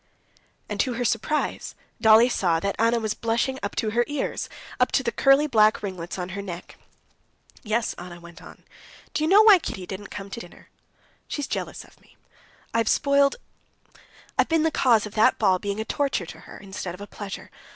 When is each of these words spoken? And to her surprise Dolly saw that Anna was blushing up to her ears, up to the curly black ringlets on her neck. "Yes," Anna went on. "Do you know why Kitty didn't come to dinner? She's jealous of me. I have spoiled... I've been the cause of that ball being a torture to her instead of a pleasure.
And 0.67 0.79
to 0.79 0.93
her 0.93 1.05
surprise 1.05 1.75
Dolly 2.01 2.27
saw 2.27 2.59
that 2.59 2.75
Anna 2.79 2.97
was 2.99 3.13
blushing 3.13 3.59
up 3.61 3.75
to 3.75 3.91
her 3.91 4.03
ears, 4.07 4.49
up 4.79 4.91
to 4.93 5.03
the 5.03 5.11
curly 5.11 5.45
black 5.45 5.83
ringlets 5.83 6.17
on 6.17 6.29
her 6.29 6.41
neck. 6.41 6.75
"Yes," 7.61 7.93
Anna 7.99 8.19
went 8.19 8.41
on. 8.41 8.63
"Do 9.13 9.23
you 9.23 9.27
know 9.29 9.43
why 9.43 9.59
Kitty 9.59 9.85
didn't 9.85 10.07
come 10.09 10.31
to 10.31 10.39
dinner? 10.39 10.69
She's 11.27 11.45
jealous 11.45 11.83
of 11.83 12.01
me. 12.01 12.17
I 12.73 12.79
have 12.79 12.89
spoiled... 12.89 13.35
I've 14.39 14.49
been 14.49 14.63
the 14.63 14.71
cause 14.71 15.05
of 15.05 15.13
that 15.13 15.37
ball 15.37 15.59
being 15.59 15.79
a 15.79 15.85
torture 15.85 16.25
to 16.25 16.39
her 16.49 16.57
instead 16.57 16.95
of 16.95 17.01
a 17.01 17.05
pleasure. 17.05 17.51